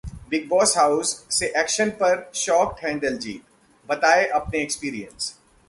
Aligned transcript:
big 0.29 0.47
boss 0.49 0.75
house 0.77 1.09
से 1.31 1.45
eviction 1.47 1.89
पर 1.99 2.31
shocked 2.35 2.85
हैं 2.85 2.97
दलजीत, 2.99 3.43
बताए 3.89 4.25
अपने 4.29 4.61
एक्सपीरियंस 4.61 5.33